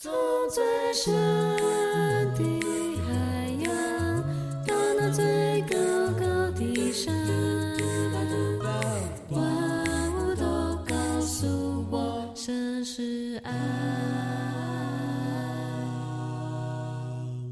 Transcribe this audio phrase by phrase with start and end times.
[0.00, 0.12] 从
[0.48, 0.62] 最
[0.94, 2.44] 深的
[3.04, 4.22] 海洋，
[4.64, 5.74] 到那最高
[6.12, 7.12] 高的山，
[9.30, 9.42] 万
[10.14, 10.44] 物都
[10.86, 13.52] 告诉我，神是爱。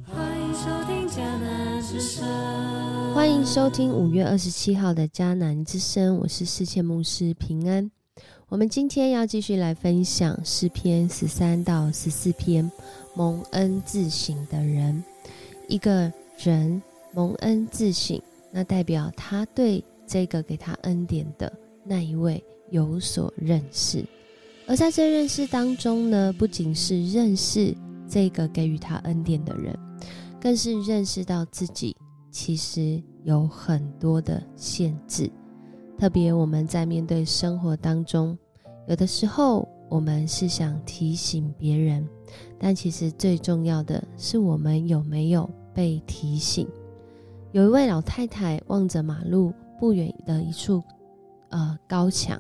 [0.05, 2.25] 欢迎收听迦南之声。
[3.13, 7.91] 欢迎收听五月二十七号的迦南之声，我是世界牧师平安。
[8.49, 12.71] 我们今天要继续来分享诗篇十三到十四篇，
[13.17, 15.03] 蒙恩自省的人。
[15.69, 16.81] 一个人
[17.13, 21.53] 蒙恩自省，那代表他对这个给他恩典的
[21.85, 24.05] 那一位有所认识。
[24.69, 27.75] 而在这认识当中呢，不仅是认识
[28.09, 29.77] 这个给予他恩典的人，
[30.41, 31.97] 更是认识到自己
[32.31, 35.29] 其实有很多的限制。
[35.99, 38.37] 特别我们在面对生活当中，
[38.87, 42.07] 有的时候我们是想提醒别人，
[42.59, 46.69] 但其实最重要的是我们有没有被提醒。
[47.53, 50.83] 有一位老太太望着马路不远的一处
[51.49, 52.39] 呃高墙，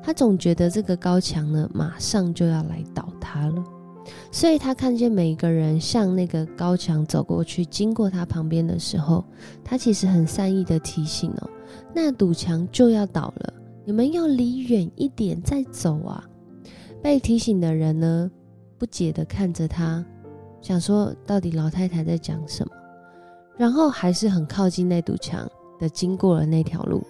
[0.00, 3.64] 她总觉得这个高墙呢马上就要来倒塌了，
[4.30, 9.24] 所以他看见每一个人向那个高墙走过去，经过他旁边的时候，
[9.64, 11.50] 他其实很善意的提醒哦。
[11.94, 13.52] 那堵墙就要倒了，
[13.84, 16.22] 你们要离远一点再走啊！
[17.02, 18.30] 被提醒的人呢，
[18.78, 20.04] 不解的看着他，
[20.60, 22.72] 想说到底老太太在讲什么，
[23.56, 27.02] 然后还是很靠近那堵墙的经过了那条路，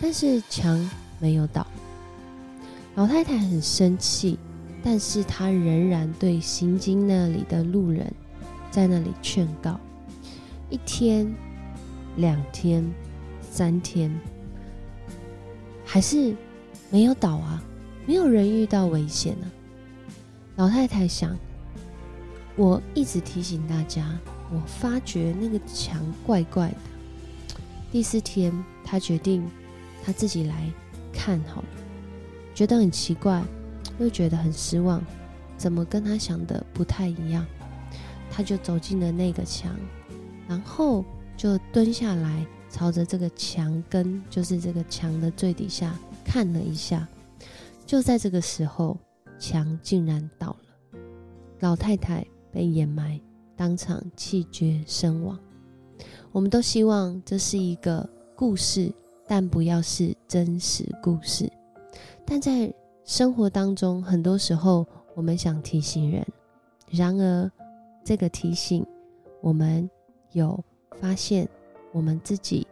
[0.00, 1.66] 但是墙没有倒。
[2.96, 4.38] 老太太很生气，
[4.82, 8.12] 但是他仍然对行经那里的路人
[8.70, 9.78] 在那里劝告：
[10.68, 11.32] 一天，
[12.16, 12.84] 两天。
[13.52, 14.08] 三天，
[15.84, 16.36] 还是
[16.88, 17.60] 没有倒啊？
[18.06, 19.50] 没有人遇到危险呢。
[20.54, 21.36] 老太太想，
[22.54, 24.16] 我一直提醒大家，
[24.52, 26.76] 我发觉那个墙怪怪的。
[27.90, 28.52] 第四天，
[28.84, 29.44] 她决定
[30.04, 30.70] 她自己来
[31.12, 31.68] 看好了，
[32.54, 33.42] 觉得很奇怪，
[33.98, 35.02] 又觉得很失望，
[35.56, 37.46] 怎么跟他想的不太一样？
[38.30, 39.74] 他就走进了那个墙，
[40.48, 41.04] 然后
[41.36, 42.46] 就蹲下来。
[42.72, 45.92] 朝着这个墙根，就是这个墙的最底下
[46.24, 47.04] 看了一下，
[47.84, 48.96] 就在这个时候，
[49.40, 51.00] 墙竟然倒了，
[51.58, 53.20] 老太太被掩埋，
[53.56, 55.36] 当场气绝身亡。
[56.30, 58.94] 我们都希望这是一个故事，
[59.26, 61.50] 但不要是真实故事。
[62.24, 62.72] 但在
[63.10, 66.24] 生活当中，很多时候我们想提醒人，
[66.88, 67.50] 然而
[68.04, 68.86] 这个提醒，
[69.40, 69.90] 我们
[70.30, 70.62] 有
[70.92, 71.46] 发现。
[71.90, 72.64] 我们自己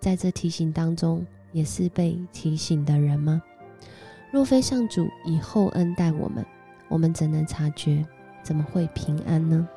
[0.00, 3.40] 在这提醒当中，也是被提醒的人吗？
[4.32, 6.44] 若非上主以厚恩待我们，
[6.88, 8.04] 我们怎能察觉？
[8.42, 9.68] 怎么会平安呢？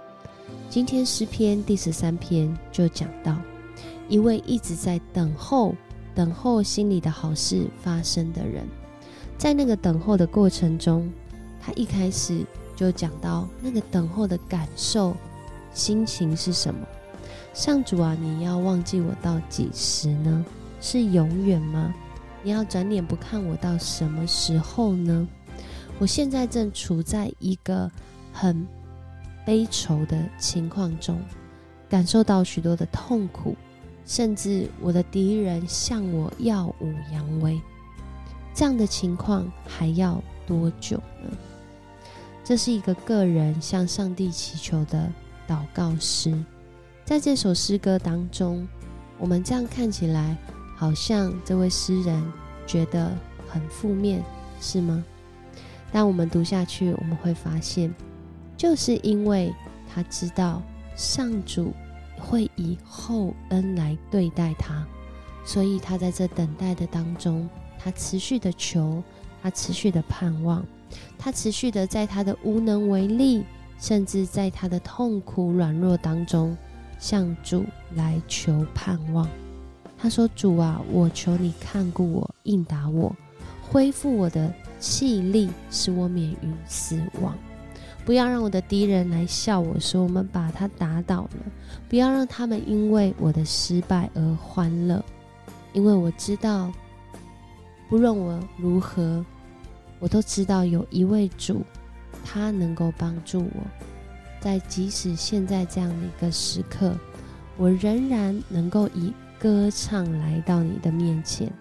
[0.68, 3.38] 今天诗篇第十三篇就讲到
[4.10, 5.76] 一位一直在等候、
[6.16, 8.68] 等候心里的好事发生的人，
[9.38, 11.10] 在那个等候的过程中，
[11.62, 15.16] 他一开始就讲到那个等候的感受、
[15.74, 16.86] 心情是什么。
[17.54, 20.46] 上主啊，你要忘记我到几时呢？
[20.82, 21.94] 是永远吗？
[22.44, 25.28] 你要转脸不看我到什么时候呢？
[26.00, 27.90] 我现在正处在一个
[28.32, 28.66] 很
[29.46, 31.20] 悲愁的情况中，
[31.90, 33.56] 感受到许多的痛苦，
[34.06, 37.60] 甚至我的敌人向我耀武扬威。
[38.58, 41.30] 这样的情况还要多久呢？
[42.44, 45.08] 这是一个个人向上帝祈求的
[45.48, 46.36] 祷告诗。
[47.06, 48.68] 在这首诗歌当中，
[49.20, 50.36] 我们这样看起来，
[50.76, 52.34] 好像这位诗人
[52.66, 53.16] 觉得
[53.48, 54.24] 很负面，
[54.60, 55.06] 是吗？
[55.92, 57.94] 但我们读下去，我们会发现，
[58.58, 59.54] 就是因为
[59.94, 60.64] 他知道
[60.96, 61.72] 上主
[62.18, 64.84] 会以厚恩来对待他，
[65.46, 69.04] 所以他在这等待的当中，他持续的求，
[69.42, 70.66] 他持续的盼望，
[71.18, 73.44] 他持续的在他的无能为力，
[73.80, 76.56] 甚至在他的痛苦软弱当中。
[77.00, 77.64] 向主
[77.94, 79.30] 来求盼望，
[80.00, 83.16] 他说：“主啊，我求你看顾我，应答我，
[83.62, 87.38] 恢复我的气力，使我免于死亡。
[88.04, 91.52] 不要让我的敌人来笑我说我们把他打倒了。
[91.88, 95.06] 不要让他们因为我的失败而欢乐，
[95.74, 96.72] 因为我知道，
[97.90, 99.26] 不论我如何，
[100.00, 101.62] 我都知道有一位主，
[102.24, 103.64] 他能够帮助我。”
[104.40, 106.96] 在即使现在这样的一个时刻，
[107.58, 111.52] 我仍然能够以歌唱来到你的面前。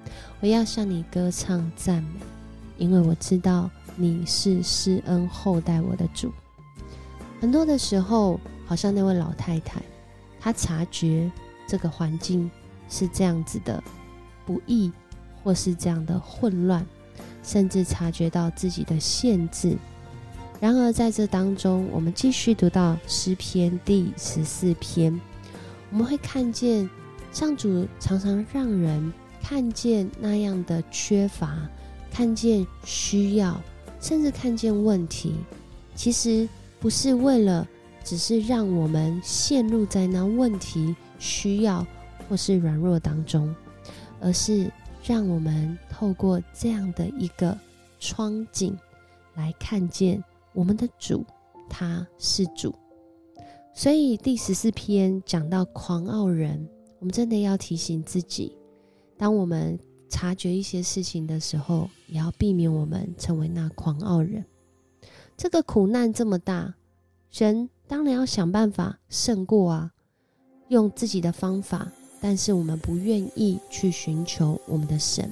[0.40, 2.20] 我要向你歌唱赞美，
[2.76, 6.31] 因为我知道你是施恩厚待我的主。
[7.40, 9.81] 很多的时候，好像那位老太太，
[10.38, 11.31] 她察觉
[11.67, 12.49] 这个环境
[12.90, 13.82] 是这样子的
[14.44, 14.93] 不易，
[15.46, 16.84] 或是这样的混乱，
[17.40, 19.76] 甚至察觉到自己的限制。
[20.58, 25.20] 然而，在这当中，我们继续读到诗篇第十四篇，
[25.93, 26.90] 我们会看见
[27.31, 31.56] 上主常常让人看见那样的缺乏，
[32.10, 33.56] 看见需要，
[34.00, 35.37] 甚至看见问题。
[35.94, 36.48] 其实
[36.81, 37.64] 不是为了，
[38.02, 41.87] 只是让我们陷入在那问题、需要
[42.28, 43.54] 或是软弱当中，
[44.20, 44.69] 而是
[45.06, 47.56] 让我们透过这样的一个
[48.00, 48.76] 窗景
[49.35, 50.23] 来看见。
[50.53, 51.23] 我们的主，
[51.69, 52.75] 他是主，
[53.75, 56.67] 所以第十四篇讲到狂傲人，
[56.99, 58.56] 我们真的要提醒自己，
[59.19, 64.43] 当我们察觉一些事情的时候，也要避免我们成为那狂傲人。
[65.37, 66.75] 这个苦难这么大，
[67.31, 69.93] 人当然要想办法胜过啊，
[70.69, 75.31] 用自己的方法，但是我们不愿意去寻求我们的神，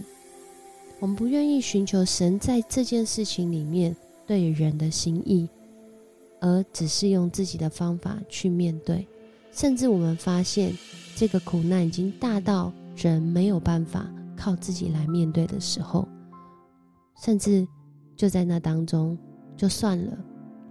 [1.00, 3.94] 我们不愿意寻求神在这件事情里面。
[4.26, 5.46] 对人的心意，
[6.40, 9.06] 而只是用自己的方法去面对，
[9.52, 10.72] 甚至我们发现
[11.14, 16.08] 这个苦难已经大到人没有办法靠自己来面对的时候，
[17.22, 17.68] 甚至
[18.16, 19.14] 就在那当中
[19.58, 20.16] 就算了，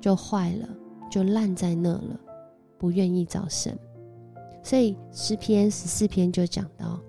[0.02, 0.68] 就坏了，
[1.12, 2.20] 就烂在那了，
[2.80, 3.78] 不愿意找神。
[4.64, 7.00] 所以诗篇十四篇就讲到，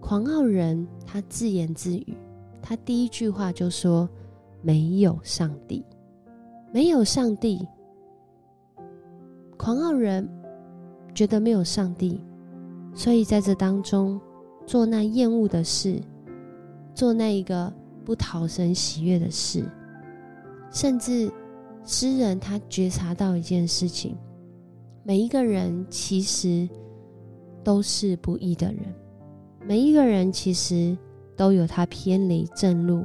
[0.00, 2.16] 狂傲人他自言自语，
[2.62, 4.08] 他第一句话就说。
[4.66, 5.84] 没有上帝，
[6.72, 7.68] 没有上帝。
[9.58, 10.26] 狂傲人
[11.14, 12.18] 觉得没有上帝，
[12.94, 14.18] 所以在这当中
[14.66, 16.00] 做那厌恶的事，
[16.94, 17.70] 做那一个
[18.06, 19.70] 不讨神喜悦的事。
[20.70, 21.30] 甚至
[21.84, 24.16] 诗人他觉察到一件事情：
[25.06, 26.66] 每一个人其实
[27.62, 28.78] 都是不易的人，
[29.66, 30.96] 每一个人其实
[31.36, 33.04] 都有他偏离正路。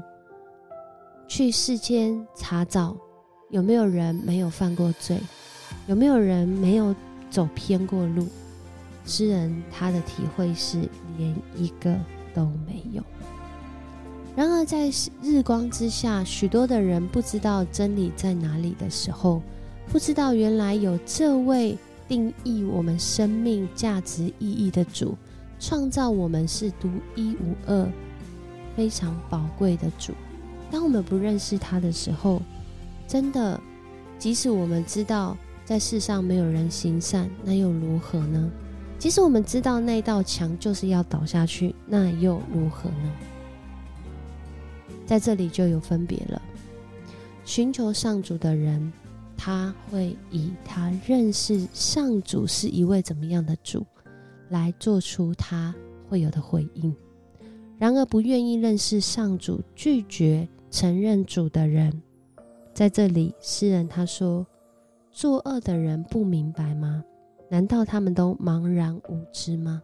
[1.28, 2.96] 去世间查找
[3.50, 5.20] 有没有人没有犯过罪，
[5.88, 6.96] 有没有人没有
[7.30, 8.26] 走偏过路。
[9.06, 10.80] 诗人他的体会是
[11.18, 11.94] 连一个
[12.34, 13.04] 都没有。
[14.38, 14.90] 然而在
[15.22, 19.42] 日光之下，许多的人不知道真理在哪里的时候，
[19.88, 21.78] 不知道原来有这位
[22.10, 25.16] 定义我们生命价值意义的主，
[25.60, 27.90] 创造我们是独一无二、
[28.76, 30.12] 非常宝贵的主。
[30.72, 32.42] 当我们不认识他的时候，
[33.08, 33.62] 真的，
[34.18, 38.52] 即使我们知道在世上没有人行善，那又如何呢？
[38.98, 43.14] 即使我们知道那道墙就是要倒下去，那又如何呢？
[45.06, 46.42] 在这里就有分别了。
[47.46, 48.92] 寻求上主的人，
[49.42, 53.86] 他会以他认识上主是一位怎么样的主，
[54.50, 55.74] 来做出他
[56.10, 56.94] 会有的回应。
[57.78, 60.46] 然而，不愿意认识上主，拒绝。
[60.72, 62.00] 承认主的人，
[62.76, 64.46] 在这里，诗人他说
[65.10, 67.04] ：“作恶的人不明白吗？
[67.50, 69.82] 难道他们都茫然无知吗？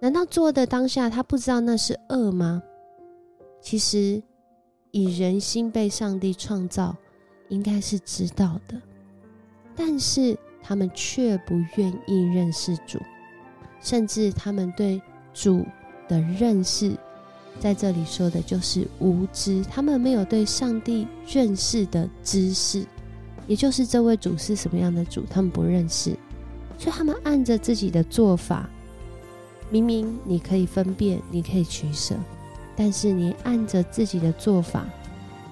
[0.00, 2.62] 难道作恶的当下他不知道那是恶吗？
[3.62, 4.22] 其实，
[4.90, 6.94] 以人心被上帝创造，
[7.48, 8.80] 应该是知道的，
[9.74, 12.98] 但是他们却不愿意认识主，
[13.80, 15.00] 甚至他们对
[15.32, 15.66] 主
[16.08, 16.96] 的认识。”
[17.60, 22.84] 在这里说的就是无知，他们没有对上帝认识的知识，
[23.46, 26.16] 也就是这位主是什么样的主，他们不认识，
[26.76, 28.68] 所以他们按着自己的做法，
[29.70, 32.16] 明明你可以分辨，你可以取舍，
[32.74, 34.84] 但是你按着自己的做法，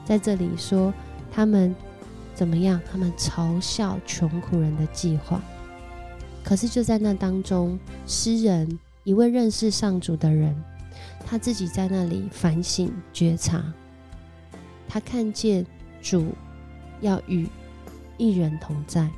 [0.04, 0.92] 在这里说
[1.32, 1.74] 他们
[2.34, 2.80] 怎么样？
[2.90, 5.40] 他们嘲笑穷苦人的计划，
[6.44, 10.54] 可是就在那当中，诗人一位认识上主的人。
[11.24, 13.64] 他自己在那里反省觉察，
[14.86, 15.64] 他看见
[16.02, 16.26] 主
[17.00, 17.48] 要与
[18.18, 19.08] 一人同在，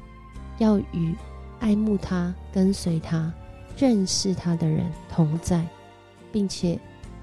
[0.59, 1.15] 要与
[1.59, 3.33] 爱慕他、跟随他、
[3.77, 5.67] 认识他的人同在，
[6.31, 6.79] 并且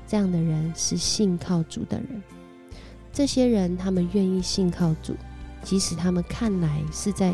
[0.06, 2.22] 这样的人是信靠主的人。
[3.14, 5.16] 这些人他们愿意信靠主，
[5.64, 7.34] 即使他们看来是在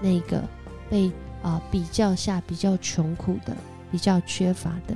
[0.00, 0.42] 那个
[0.88, 1.10] 被
[1.42, 3.56] 啊比较下比较穷苦的、
[3.90, 4.94] 比较缺乏的，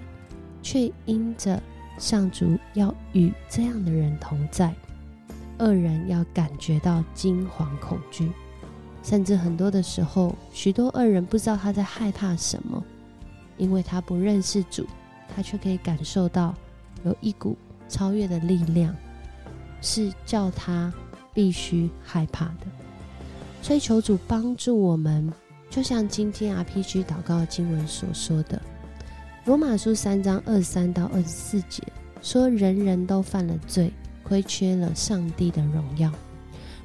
[0.62, 1.61] 却因着。
[2.00, 4.73] 上主要与这样的人同在，
[5.58, 8.30] 恶人要感觉到惊惶恐惧，
[9.02, 12.80] 甚至很多的时候，许多恶人不知道他在害怕什么，
[13.56, 14.87] 因为他不认识主，
[15.35, 16.54] 他却可以感受到
[17.04, 17.56] 有一股
[17.88, 18.94] 超越的力量，
[19.80, 20.92] 是叫他
[21.32, 22.66] 必须害怕的。
[23.61, 25.32] 所以求主帮助我们，
[25.68, 28.56] 就像今天 RPG 祷告经文所说的，
[29.44, 31.82] 《罗马书》三章二三到二十四节
[32.23, 33.92] 说：“人人都犯了罪，
[34.23, 36.11] 亏缺了上帝的荣耀。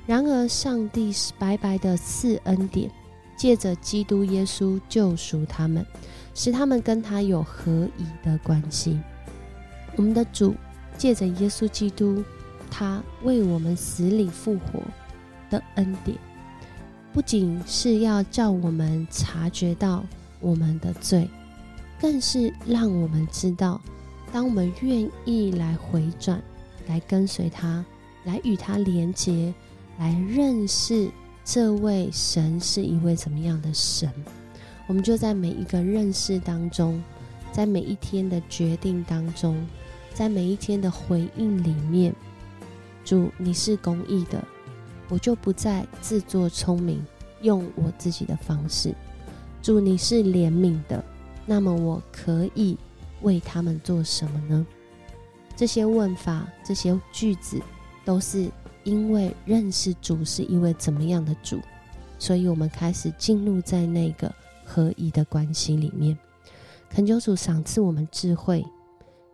[0.05, 2.91] 然而，上帝是白白的赐恩典，
[3.37, 5.85] 借着基督耶稣救赎他们，
[6.33, 8.99] 使他们跟他有合宜的关系。
[9.95, 10.55] 我们的主
[10.97, 12.23] 借着耶稣基督，
[12.75, 14.81] 他为我们死里复活
[15.51, 16.17] 的恩典。”
[17.13, 20.03] 不仅是要叫我们察觉到
[20.39, 21.29] 我们的罪，
[22.01, 23.79] 更是让我们知道，
[24.31, 26.41] 当我们愿意来回转、
[26.87, 27.85] 来跟随他、
[28.23, 29.53] 来与他连结、
[29.99, 31.07] 来认识
[31.45, 34.11] 这位神是一位怎么样的神，
[34.87, 36.99] 我们就在每一个认识当中，
[37.51, 39.63] 在每一天的决定当中，
[40.15, 42.11] 在每一天的回应里面，
[43.03, 44.43] 主你是公义的。
[45.09, 47.05] 我就不再自作聪明，
[47.41, 48.95] 用我自己的方式。
[49.61, 51.03] 主，你是怜悯的，
[51.45, 52.77] 那么我可以
[53.21, 54.65] 为他们做什么呢？
[55.55, 57.61] 这些问法，这些句子，
[58.03, 58.49] 都是
[58.83, 61.59] 因为认识主是一位怎么样的主，
[62.17, 64.33] 所以我们开始进入在那个
[64.65, 66.17] 合一的关系里面。
[66.89, 68.65] 恳求主赏赐我们智慧，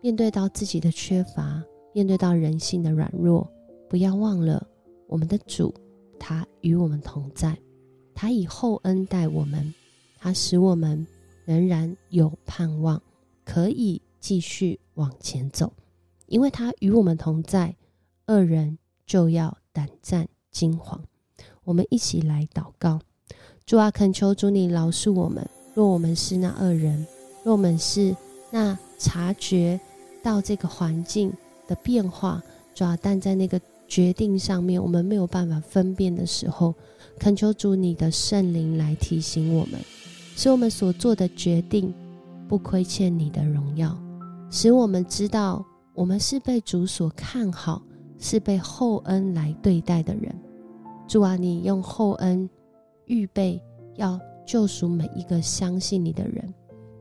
[0.01, 3.49] 面对到自己的缺乏，面对到人性的软弱，
[3.89, 4.65] 不要忘了。
[5.08, 5.74] 我们的主，
[6.19, 7.58] 他与我们同在，
[8.13, 9.74] 他以厚恩待我们，
[10.19, 11.08] 他使我们
[11.46, 13.01] 仍然有盼望，
[13.43, 15.74] 可以继续往前走。
[16.27, 17.75] 因为他与我们同在，
[18.27, 18.77] 恶人
[19.08, 21.00] 就要胆战惊惶。
[21.63, 23.00] 我们一起来祷告：
[23.65, 25.43] 主啊，恳求主你饶恕我们，
[25.74, 27.08] 若我们是那恶人，
[27.43, 28.15] 若我们是
[28.51, 29.79] 那察觉
[30.22, 31.34] 到这个环境
[31.67, 32.43] 的变化，
[32.75, 33.60] 主啊，但在那个。
[33.89, 36.74] 决定上面，我们没有办法分辨的时候，
[37.19, 39.81] 恳求主你的圣灵来提醒我们，
[40.36, 41.91] 使我们所做的决定
[42.48, 43.98] 不亏欠你的荣耀，
[44.51, 45.65] 使我们知道
[45.96, 47.81] 我们是被主所看好，
[48.19, 50.34] 是被厚恩来对待的人。
[51.08, 52.48] 主啊，你用厚恩
[53.05, 53.60] 预备
[53.96, 56.53] 要救赎每一个相信你的人，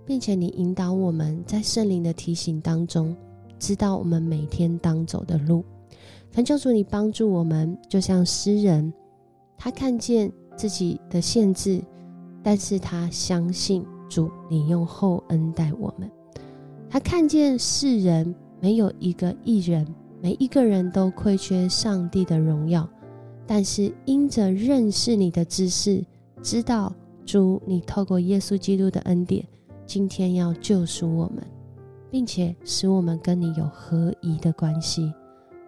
[0.06, 3.14] 并且你引导我们在圣灵的提醒当中，
[3.58, 5.62] 知道我们每天当走的路。
[6.32, 8.92] 恳求主，你帮助我们，就像诗人，
[9.56, 11.82] 他看见自己的限制，
[12.42, 16.08] 但是他相信主，你用厚恩待我们。
[16.88, 19.86] 他看见世人没有一个艺人，
[20.22, 22.88] 每一个人都亏缺上帝的荣耀，
[23.46, 26.04] 但是因着认识你的知识，
[26.42, 26.94] 知道
[27.26, 29.44] 主，你透过耶稣基督的恩典，
[29.86, 31.44] 今天要救赎我们，
[32.10, 35.12] 并且使我们跟你有合一的关系。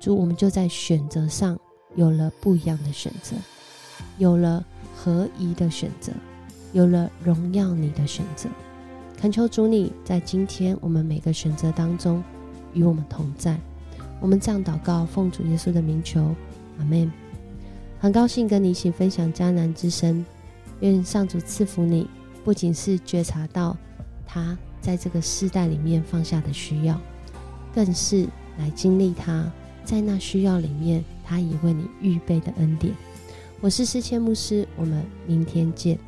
[0.00, 1.56] 主，我们就在选择上
[1.94, 3.36] 有了不一样的选择，
[4.16, 4.64] 有了
[4.96, 6.10] 合一的选择，
[6.72, 8.48] 有了荣耀你的选择。
[9.20, 12.24] 恳求主，你在今天我们每个选择当中
[12.72, 13.60] 与我们同在。
[14.18, 16.34] 我们这样祷告，奉主耶稣的名求，
[16.78, 17.12] 阿门。
[17.98, 20.24] 很高兴跟你一起分享迦南之声，
[20.80, 22.08] 愿上主赐福你，
[22.42, 23.76] 不仅是觉察到
[24.26, 26.98] 他在这个世代里面放下的需要，
[27.74, 28.26] 更是
[28.56, 29.52] 来经历他。
[29.84, 32.94] 在那需要里面，他已为你预备的恩典。
[33.60, 35.98] 我是思谦牧师，我们明天见。